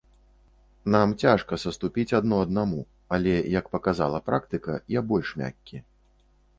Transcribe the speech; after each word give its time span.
Нам 0.95 1.09
цяжка 1.25 1.59
саступіць 1.65 2.15
адно 2.21 2.35
аднаму, 2.47 2.81
але, 3.19 3.33
як 3.59 3.65
паказала 3.79 4.25
практыка, 4.31 4.71
я 4.99 5.09
больш 5.15 5.27
мяккі. 5.45 5.77